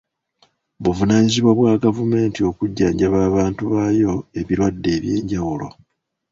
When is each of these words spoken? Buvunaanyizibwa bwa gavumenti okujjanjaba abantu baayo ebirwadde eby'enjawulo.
Buvunaanyizibwa 0.83 1.51
bwa 1.59 1.73
gavumenti 1.83 2.39
okujjanjaba 2.49 3.17
abantu 3.29 3.61
baayo 3.73 4.13
ebirwadde 4.39 4.89
eby'enjawulo. 4.97 5.67